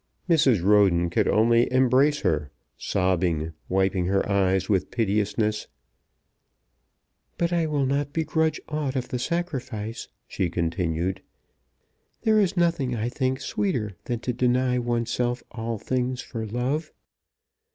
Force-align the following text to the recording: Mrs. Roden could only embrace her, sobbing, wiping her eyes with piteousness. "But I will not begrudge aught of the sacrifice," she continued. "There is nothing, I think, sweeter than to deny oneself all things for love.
Mrs. 0.27 0.63
Roden 0.63 1.11
could 1.11 1.27
only 1.27 1.71
embrace 1.71 2.21
her, 2.21 2.49
sobbing, 2.75 3.53
wiping 3.69 4.07
her 4.07 4.27
eyes 4.27 4.67
with 4.67 4.89
piteousness. 4.89 5.67
"But 7.37 7.53
I 7.53 7.67
will 7.67 7.85
not 7.85 8.11
begrudge 8.11 8.59
aught 8.67 8.95
of 8.95 9.09
the 9.09 9.19
sacrifice," 9.19 10.07
she 10.27 10.49
continued. 10.49 11.21
"There 12.23 12.39
is 12.39 12.57
nothing, 12.57 12.95
I 12.95 13.09
think, 13.09 13.41
sweeter 13.41 13.95
than 14.05 14.21
to 14.21 14.33
deny 14.33 14.79
oneself 14.79 15.43
all 15.51 15.77
things 15.77 16.19
for 16.23 16.47
love. 16.47 16.91